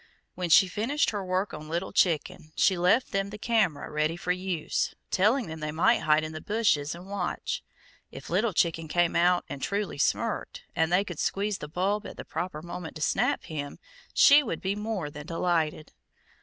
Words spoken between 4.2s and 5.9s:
use, telling them they